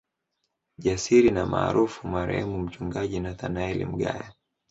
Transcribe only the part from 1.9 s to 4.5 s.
Marehemu Mchungaji Nathanaeli Mgaya